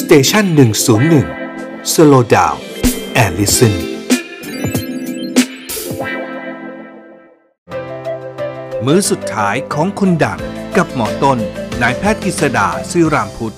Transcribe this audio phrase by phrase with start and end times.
[0.00, 1.26] Station หนึ่งศูนย์หนึ่ง
[1.92, 3.74] slow down and listen
[8.84, 10.40] มื้อสุดท้ายของคนดัง
[10.76, 11.38] กับหมอต้น
[11.82, 13.56] นายแพทย์กฤษดาซื่อรามพุทธ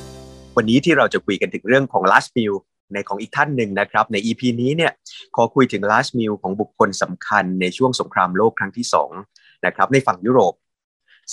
[0.56, 2.54] วันนี้ที่เราจะคุยกันถึงเรื่องของ last meal
[2.92, 4.92] ในของอีกท่านหนึ่งนะครับ ใน EP นี้เนี่ย
[5.36, 8.86] ขอคุยถึง last meal ของบุคคลสำคัญในช่วงสงครามโลกครั้งที่
[9.24, 10.54] 2นะครับในฝั่งยุโรป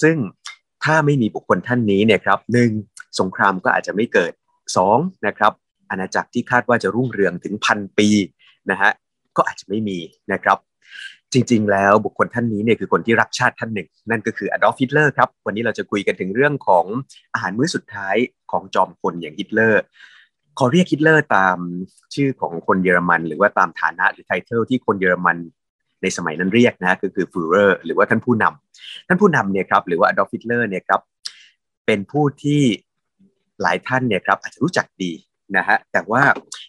[0.01, 0.15] ซึ่ง
[0.83, 2.71] ถ้าไม่มีบุคคลท่านนี้เนี่ยครับหนึ่ง
[3.19, 4.33] สงครามก็อาจจะไม่เกิด
[4.73, 5.53] 2นะครับ
[5.89, 8.09] อาณาจักรที่คาดว่าจะรุ่งเรืองถึงพันปี
[8.71, 8.91] นะฮะ
[9.37, 9.97] ก็อาจจะไม่มี
[10.33, 10.57] นะครับ
[11.33, 16.85] จริงๆ แล้วบุคคลท่านนี้เนี่ยคือคนที่รักชาติท่านหนึ่ง นั่นก็คืออดอล์ฟฮิตเลอร์ครับ วันนี้เราจะคุยกันถึงเรื่องของ
[17.33, 18.15] อาหารมื้อสุดท้าย
[18.51, 19.81] ของจอมพลอย่างฮิตเลอร์
[20.59, 21.57] ขอเรียกฮิตเลอร์ตาม
[22.15, 25.37] ชื่อของคนเยอรมัน หรือว่าตามฐานะหรือ title ที่คนเยอรมัน
[26.01, 31.01] ในสมัยนั้นเรียกนะก็คือ Führer หรือว่าท่านผู้นำท่านผู้นำเนี่ยครับหรือว่าอดอล์ฟฮิตเลอร์เนี่ยครับ
[31.85, 32.61] เป็นผู้ที่
[33.61, 35.11] หลายท่านเนี่ยครับอาจจะรู้จักดี
[35.57, 36.23] นะฮะแต่ว่า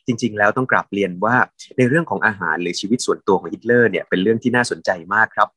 [0.06, 1.36] จริงๆ แล้วต้องกราบเรียนว่า
[1.78, 5.48] ในเรื่องของอาหารหรือชีวิตส่วนตัวของฮิตเลอร์เนี่ยเป็นเรื่องที่น่าสนใจมากครับ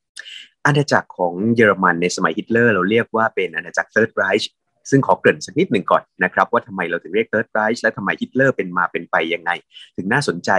[0.65, 4.45] อาณาจักรของเยอรมันในสมัยฮิตเลอร์เราเรียกว่าเป็นอาณาจักร Third Reich
[4.89, 9.51] ซึ่งขอเกริ่นสักนิดหนึ่งก่อนนะครับว่าทำไมเราถึงเรียก Third Reich และทำไมฮิตเลอร์เป็นมาเป็นไปยังไง
[9.97, 10.49] ถึงน่าสนใจ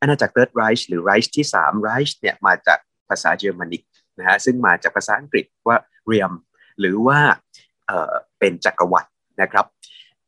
[0.00, 3.82] อาณาจักร Third Reich หรือ Reich ที่3 Reich เนี่ยมาจากภาษาเยอรมนิก
[4.18, 6.32] นะฮะซึ่งมาจากภาษาอังกฤษว่าเรียม
[6.80, 7.18] หรือว่า
[7.86, 9.10] เออเป็นจักรวรรดิ
[9.42, 9.66] นะครับ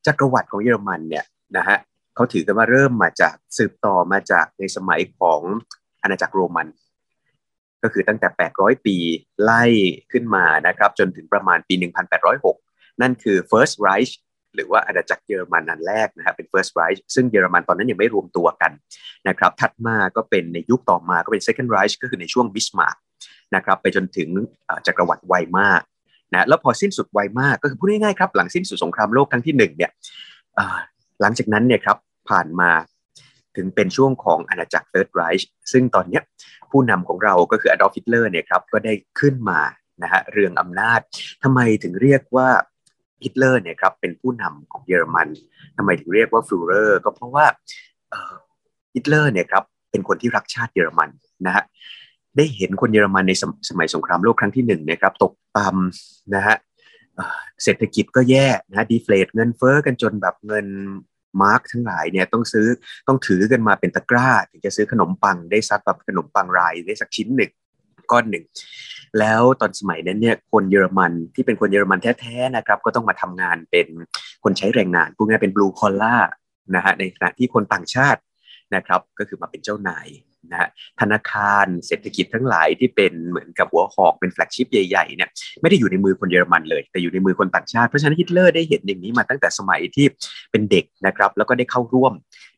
[0.07, 1.25] จักรวรรดิของเยอรมันเนี่ย
[1.57, 1.79] นะฮะ
[2.15, 5.41] เขาถือกันว่าเริ่มมาจากสืบต่อมาจากในสมัยของ
[6.03, 6.69] อาณาจักรโรมัน
[7.83, 8.97] ก็คือตั้งแต่ 800 ปี
[9.43, 9.65] ไล่
[10.13, 11.75] ขึ้นมานะครับจนถึงประมาณปี
[12.39, 14.13] 1806 นั่นคือ First Reich
[14.55, 18.73] หรือว่าอาณาจักรเยอรมันอันแรกนะครับเป็น First Reich ซึ่งเยอรมันตอนนั้นยังไม่รวมตัวกัน
[19.29, 22.97] นะครับถัดมาก็เป็นในยุคต่อมาก็เป็น Second Reich ก็คือในช่วงบิสมาร์ก
[23.55, 24.29] นะครับไปจนถึง
[24.87, 25.83] จักรวรรดิไวมาร์
[26.35, 29.91] นะแล้วพอสิ้นสุดไวมาร์ก็คือพูดง่ายๆครับหลังสิ้นสุดสงครามโลกครั้งที่หนึ่งเนี่ย
[31.21, 31.97] หลังจากนั้นเนี่ยครับ
[32.29, 32.71] ผ่านมา
[33.57, 36.21] ถึงเป็นช่วงของอาณาจักร Third Reich ซึ่งตอนนี้
[36.71, 39.61] ผู้นำของเราก็คืออดอล์ฟฮิตเลอร์เนี่ยครับก็ได้ขึ้นมา
[40.03, 41.01] นะฮะเรืองอำนาจ
[41.43, 42.49] ทำไมถึงเรียกว่า
[43.25, 45.29] ฮิตเลอร์เนี่ยครับเป็นผู้นำของเยอรมัน
[45.77, 47.47] ทำไมถึงเรียกว่า Führer ก็เพราะว่า
[48.95, 51.11] ฮิตเลอร์เนี่ยครับเป็นคนที่รักชาติเยอรมัน
[51.47, 51.65] นะฮะ
[52.37, 53.33] ได้เห็นคนเยอรมันใน
[53.69, 56.57] สมัยสงครามโลกครั้งที่หนึ่งนะครับ ตกต่ำนะฮะ
[57.63, 60.67] เศรษฐกิจก็แย่นะ deflate เงินเฟ้อกันจนแบบเงิน
[61.43, 62.67] มาร์กทั้งหลายเนี่ยต้องซื้อ
[63.09, 67.51] ต้องถือกันมาเป็นตะกร้า ถึงจะซื้อขนมปังได้ซักแบบขนมปังไรย์ได้สักชิ้นหนึ่ง
[68.11, 68.45] ก้อนหนึ่ง
[69.19, 73.87] แล้วตอนสมัยนั้นเนี่ยคนเยอรมันที่เป็นคนเยอรมันแท้ๆนะครับ ก็ต้องมาทำงานเป็น
[74.45, 76.17] คนใช้แรงงานพวกนี้เป็นบลูคอลล่า
[76.75, 78.21] นะฮะในขณะที่คนต่างชาติ
[78.75, 80.07] นะครับ ก็คือมาเป็นเจ้านาย
[80.51, 80.69] นะฮะ
[81.01, 85.29] ธนาคารเศรษฐกิจทั้งหลายที่เป็นเหมือนกับหัวหอกเป็นแฟลกชิพใหญ่ๆเนี่ย
[85.61, 90.07] ไม่ได้อยู่ในมือคนเยอรมันเลย แต่อยู่ในมือคนต่างชาติเพราะฉะนั้นฮิตเลอร์ได้เห็นอย่างนี้มาตั้งแต่สมัยที่
[90.51, 92.13] เป็นเด็กนะครับแล้วก็ได้เข้าร่วม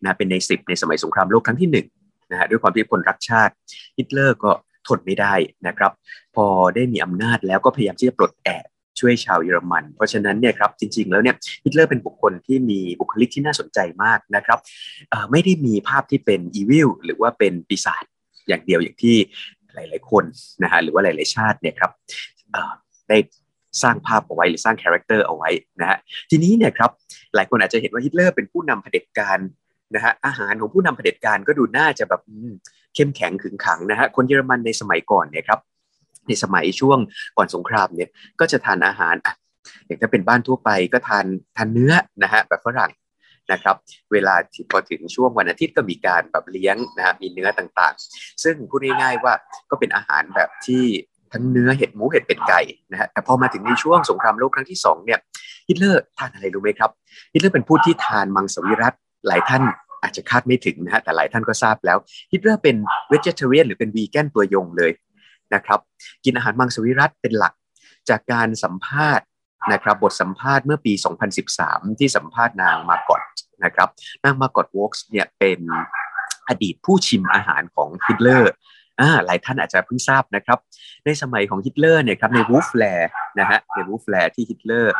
[0.05, 1.87] นะเป็นในสิบในสมัยสงครามโลกครั้งที่หนึ่ง
[2.31, 3.53] นะฮะด้วยความที่คนรักชาติ
[3.99, 4.51] ฮิตเลอร์ก็
[4.89, 5.35] ทนไม่ได้
[5.67, 5.93] นะครับ
[6.37, 8.65] พอได้มีอำนาจแล้วก็พยายามที่จะปลดแอก
[9.01, 14.59] ช่วยชาวเยอรมัน เพราะฉะนั้นเนี่ยครับจริงๆแล้วเนี่ยฮิตเลอร์เป็นบุคคลที่มีบุคลิกที่น่าสนใจมากนะครับ
[15.31, 18.05] ไม่ได้มีภาพที่เป็น evil หรือว่าเป็นปีศาจ
[18.49, 19.17] อย่างเดียวอย่างที่
[19.75, 20.25] หลาย ๆ คน
[20.63, 21.91] นะฮะหรือว่าหลาย ๆ ชาติเนี่ยครับ
[23.09, 23.19] ได้
[23.83, 25.99] สร้างภาพเอาไว้หรือสร้าง character เอาไว้นะฮะ
[26.31, 26.91] ทีนี้เนี่ยครับ
[27.35, 29.39] หลายคนอาจจะเห็นว่าฮิตเลอร์เป็นผู้นำเผด็จการ
[29.95, 32.23] นะฮะอาหารของผู้นำเผด็จการก็ดูน่าจะแบบ
[32.95, 35.61] เข้มแข็งขึงขังนะฮะคนเยอรมันในสมัยก่อนเนี่ยครับ
[36.29, 36.99] ในสมัยช่วง
[37.37, 39.15] ก่อนสงครามเนี่ยก็จะทานอาหาร
[39.87, 41.25] อย่างถ้าเป็นบ้านทั่วไปก็ทาน
[41.57, 42.93] ทานเนื้อนะฮะแบบฝรั่ง
[43.53, 43.77] นะครับ
[44.13, 44.35] เวลา
[44.71, 49.35] พอถึงช่วงวันอาทิตย์ก็มีการแบบเลี้ยงนะฮะมีเนื้อต่างๆ ซึ่งพูดง่ายๆว่า
[49.71, 50.85] ก็เป็นอาหารแบบที่
[51.33, 52.61] ทั้งเนื้อเห็ดหมูเห็ดเป็ดไก่
[52.93, 55.19] นะฮะแต่พอมาถึงในช่วงสงครามโลกครั้งที่2เนี่ย
[55.69, 56.91] ฮิตเลอร์ทานอะไรรู้ไหมครับ
[57.33, 58.95] ฮิตเลอร์เป็นผู้ที่ทานมังสวิรัติ
[59.27, 59.63] หลายท่าน
[60.03, 61.99] อาจจะคาดไม่ถึงนะฮะแต่หลายท่านก็ทราบแล้ว
[62.33, 62.77] ฮิตเลอร์เป็น
[63.09, 64.91] vegetarian หรือเป็นวีแกนตัวยงเลย
[65.55, 65.81] นะครับ
[66.25, 67.55] กินอาหารมังสวิรัติเป็นหลัก
[68.09, 69.27] จากการสัมภาษณ์
[69.73, 70.93] นะครับ บทสัมภาษณ์เมื่อปี
[71.47, 73.23] 2013 ที่สัมภาษณ์นางมากอต
[73.65, 73.89] นะครับ
[74.25, 75.61] นางมากอตวอล์กเนี่ยเป็น
[76.49, 78.53] อดีตผู้ชิมอาหารของฮิตเลอร์
[79.01, 80.59] อ่าหลายท่านอาจจะเพิ่งทราบนะครับ
[81.05, 84.95] ในสมัยของฮิตเลอร์เนี่ยครับใน Wolf's Lair นะฮะใน Wolf's Lair ที่ฮิตเลอร์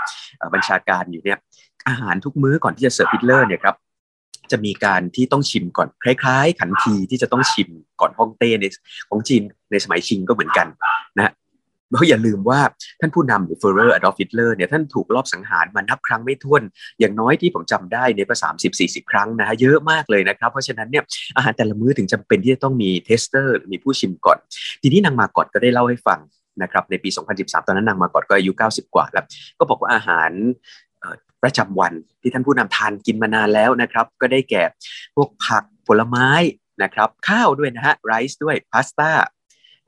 [0.55, 1.39] บัญชาการอยู่เนี่ย
[1.89, 3.75] อาหารทุกมื้อก่อนที่จะเสิร์ฟฮิตเลอร์เนี่ยครับ
[4.53, 8.65] จะมีการที่ต้องชิมก่อนคล้ายๆ ขันทีที่จะต้องชิมก่อนฮ่องเต้ใน
[9.11, 10.67] ของจีนในสมัยชิงก็เหมือนกัน
[11.19, 11.33] นะ
[11.93, 12.61] เราอย่าลืมว่า
[13.01, 16.63] ท่านผู้นำหรือ Führer อดอล์ฟฮิตเลอร์เนี่ยท่านถูกลอบสังหารมานับครั้งไม่ถ้วน
[17.01, 21.05] อย่างน้อยที่ผมจำได้ประมาณสามสิบสี่สิบครั้งนะฮะเยอะมากเลยนะครับ เพราะฉะนั้นเนี่ย
[21.37, 24.39] อาหารแต่ละมื้อถึงจำเป็นที่จะต้องมี taster มีผู้ชิมก่อน
[24.83, 26.21] ทีนี้นางมากอดก็ได้เล่าให้ฟัง
[26.63, 27.09] นะครับในปี
[27.39, 29.25] 2013 ตอนนั้นนางมากอดก็อายุ 90 กว่าแล้ว
[29.59, 30.31] ก็บอกว่าอาหาร
[31.43, 34.63] ประจำวันที่ท่านผู้นำทานกินมานานแล้วนะครับ ก็ได้แก่
[35.17, 36.31] พวกผักผลไม้
[36.83, 39.11] นะครับข้าวด้วยนะฮะ rice ด้วยพาสต้า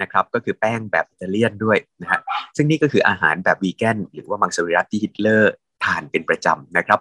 [0.03, 2.21] นะครับก็คือแป้งแบบอิตาเลียนด้วยนะฮะ
[2.57, 7.01] ซึ่งนี่ก็คืออาหารแบบวีแกนหรือว่ามังสวิรัติที่ฮิตเลอร์ทานเป็นประจำนะครับ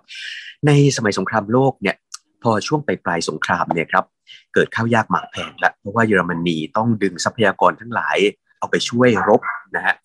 [0.67, 1.95] ในสมัยสงครามโลกเนี่ย
[2.43, 4.05] พอช่วงปลายปลายสงครามเนี่ยครับ
[4.53, 8.17] เกิดข้าวยากหมากแพงล้วเพราะว่าเยอรมนีต้องดึงทรัพยากรทั้งหลาย
[8.59, 9.41] เอาไปช่วยรบ
[9.75, 9.95] นะฮะ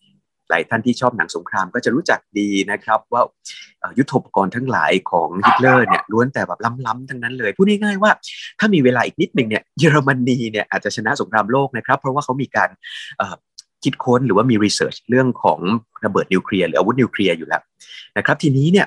[0.50, 3.22] หลายท่านที่ชอบหนังสงครามก็จะรู้จักดีนะครับ ว่า
[3.98, 8.10] ยุทธปกรณ์ทั้งหลายของฮิตเลอร์เนี่ยล้วนแต่แบบล้ำๆทั้งนั้นเลย พูดง่ายๆว่า
[8.58, 12.70] ถ้ามีเวลาอีกนิดหนึ่งเนี่ยเยอรมนีเนี่ยอาจจะชนะสงครามโลกนะครับ เพราะว่าเขามีการ
[13.84, 15.60] คิดค้นหรือว่ามีรีเสิร์ชเรื่องของ
[16.04, 17.62] ระเบิดนิวเคลียร์หรืออาวุธนิวเคลียร์อยู่แล้ว
[18.18, 18.86] นะครับทีนี้เนี่ย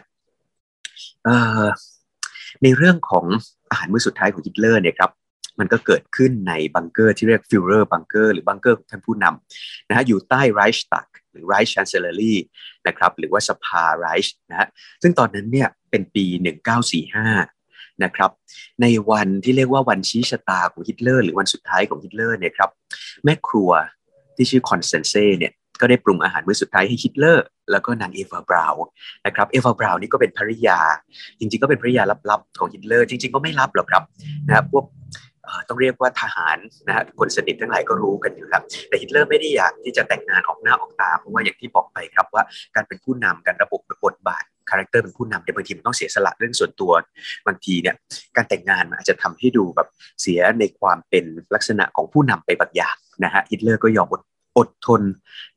[2.63, 3.25] ในเรื่องของ
[3.69, 5.11] อาหารมื้อสุดท้ายของฮิตเลอร์เนี่ยครับ
[5.59, 11.05] มันก็เกิดขึ้นในบังเกอร์ที่เรียก Führerbunker หรือบังเกอร์ของท่านผู้นำนะฮะอยู่ใต้ Reichstag
[11.37, 12.37] หรือ Reich Chancellery
[12.87, 14.67] นะครับหรือว่าสภา Reich นะฮะ
[15.01, 16.25] ซึ่งตอนนั้นเนี่ยเป็นปี
[17.13, 18.31] 1945 นะครับ
[18.81, 22.69] ในวันที่เรียกว่าวันชี้ชะตาของฮิตเลอร์หรือวันสุดท้ายของฮิตเลอร์เนี่ยครับ
[23.23, 23.71] แม่ครัว
[24.35, 28.73] ที่ชื่อคอนสแตนเซ่เนี่ยก็ได้ปรุงอาหารมื้อสุดท้ายให้ฮิตเลอร์ แล้วก็นางเอฟาบราว
[29.25, 30.79] นะครับเอฟาบราวนี่ก็เป็นภริยา
[31.39, 34.03] จริงๆ ก็เป็นภริยาลับๆของฮิตเลอร์ จริง ๆ ก็ไม่ลับหรอกครับ
[34.47, 34.85] นะครับพวก
[35.67, 36.57] ต้องเรียกว่าทหาร
[36.87, 42.43] นะฮะคนสนิททั้งหลายก็รู้กันอยู่แล้วแต่ฮิตเลอร์ไม่ได้อยากที่จะแต่งงานออกหน้าออกตา เพราะว่าอย่างที่บอกไปครับว่า
[42.75, 46.91] การเป็นผู้นำการระบบบทบาท character เป็นผู้นำเนี่ยบางทีมันต้องเสียสละเรื่องส่วนตัว
[47.47, 47.95] บางทีเนี่ย
[48.35, 49.87] การแต่งงานมันอาจจะทำให้ดูแบบ
[50.21, 54.21] เสียในความเป็นลักษณะของผู้นำไปบางอย่างนะฮะฮิตเลอร์ก็ยอมอด
[54.57, 55.01] อดทน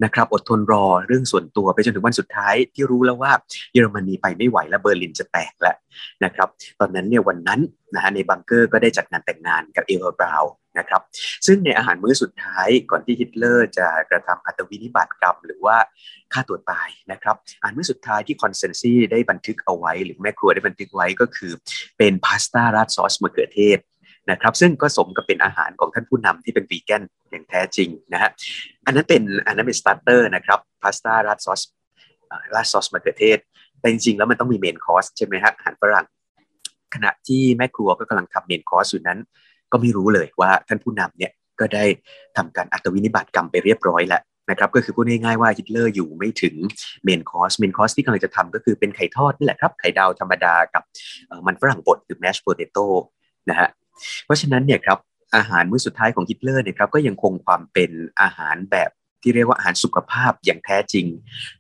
[0.05, 3.33] นะครับ อดทนรอเรื่องส่วนตัวไปจนถึงวันสุดท้ายที่รู้แล้วว่า
[3.73, 5.77] เยอรมนีไปไม่ไหวแล้วเบอร์ลินจะแตกแล้ว
[6.25, 6.49] นะครับ
[6.81, 7.61] ตอนนั้นเนี่ยวันนั้น
[7.95, 10.45] นะฮะในบังเกอร์ก็ได้จัดงานแต่งงานกับเอเวอร์บราว
[10.79, 11.03] นะครับ
[11.47, 15.77] ซึ่งในอาหารมื้อสุดท้ายก่อนที่ฮิตเลอร์จะกระทำอัตวินิบาตกรรม หรือว่า
[16.33, 21.53] ฆ่าตัวตายนะครับอาหารมื้อสุดท้ายที่คอนสแตนเซ่ได้บันทึกเอาไว้ หรือแม่ครัวได้บันทึกไว้ก็คือ
[21.99, 23.79] เป็นพาสต้าราดซอสมะเขือเทศ
[24.31, 28.31] นะครับซึ่งก็สมกับเป็นอาหารของท่านผู้นำที่เป็นวีแกนอย่างแท้จริงนะฮะ
[28.87, 31.63] อันนั้นเป็นอันนั้นเป็น starter นะครับพาสต้าราดซอส
[32.55, 33.39] ราดซอสมะเขือเทศ
[33.81, 36.07] แต่จริงๆแล้วมันต้องมี main course ใช่ไหมฮะอาหารฝรั่ง
[36.95, 39.19] ขณะที่แม่ครัวก็กำลังทำ main course อยู่นั้น
[39.73, 41.85] ก็ไม่รู้เลยว่าท่านผู้นำเนี่ยก็ได้
[42.37, 46.55] ทำการอัตวินิบาตกรรมไปเรียบร้อยแล้วนะครับก็คือพูดง่ายๆว่าฮิตเลอร์อยู่ไม่ถึง
[47.05, 50.83] main course main course ที่กำลังจะทำก็คือเป็นไข่ทอดนี่แหละครับ ไข่ดาวธรรมดากับ
[51.47, 52.87] มันฝรั่งบดหรือ mashed potato
[53.51, 53.69] นะฮะ
[54.25, 54.99] เพราะฉะนั้นเนี่ยครับ
[55.37, 58.91] อาหารมื้อสุดท้ายของฮิตเลอร์เนี่ยครับก็ยังคงความเป็นอาหารแบบ
[59.23, 61.07] ที่เรียกว่าอาหารสุขภาพอย่างแท้จริง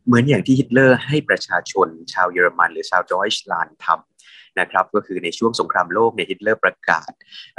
[0.06, 7.10] เหมือนอย่างที่ฮิตเลอร์ให้ประชาชนชาวเยอรมันหรือชาว Deutschland ทำนะครับก็คือในช่วงสงครามโลกเนี่ยฮิตเลอร์ประกาศ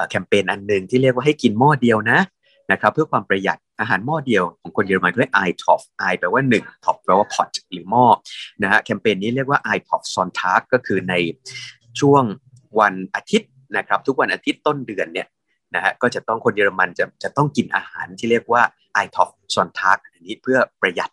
[0.09, 2.19] แคมเปญอันหนึ่งที่เรียกว่าให้กินหม้อเดียวนะ
[2.71, 8.05] นะครับเพื่อความประหยัดอาหารหม้อเดียวของคนเยอรมันเรียก i t o f Ein แปลว่า 1 Topf แปลว่า pot หรือหม้อ
[8.63, 11.13] นะฮะแคมเปญนี้เรียกว่า i t o f Sonntag ก็คือใน
[11.99, 12.23] ช่วง
[12.79, 15.27] วันอาทิตย์ นะครับทุกวันอาทิตย์ต้นเดือนเนี่ย
[15.75, 18.61] นะฮะก็จะต้องคนเยอรมันจะจะต้องกินอาหารที่เรียกว่า
[18.93, 21.11] Eintopf Sonntag อันนี้เพื่อประหยัด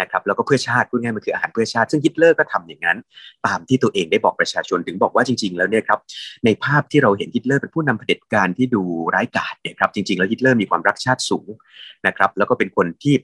[0.00, 2.98] นะครับแล้วก็เพื่อชาติพูดง่ายมันคืออาหารเพื่อชาติ ซึ่งฮิตเลอร์ก็ทำอย่างนั้น
[3.46, 6.00] ตามที่ตัวเองได้บอกประชาชนถึงบอกว่าจริง ๆ แล้วเนี่ยครับ
[6.44, 8.82] ในภาพที่เราเห็นฮิตเลอร์เป็นผู้นำเผด็จการที่ดู
[9.14, 11.48] ร้ายกาจเนี่ยครับจริง ๆ แล้วฮิตเลอร์มีความรักชาติสูง
[12.06, 13.14] นะครับแล้วก็เป็นคนที่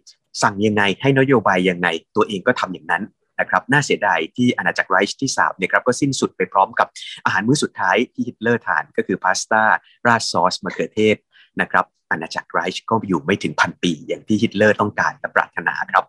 [0.42, 3.02] สั่งยังไงให้นโยบายยังไงตัวเองก็ทำอย่างนั้น
[3.40, 6.88] นะครับน่าเสียดายที่อาณาจักรไรช์ที่สามเนี่ยครับก็สิ้นสุดไปพร้อมกับ
[7.24, 9.62] อาหารมื้อสุดท้ายที่ฮิตเลอร์ทานก็คือพาสต้า
[10.06, 11.16] ราดซอสมะเขือเทศ
[11.60, 16.04] นะครับอาณาจักรไรช์ก็อยู่ไม่ถึงพันปี อย่างที่ฮิตเลอร์ต้องการและปรารถนาครับ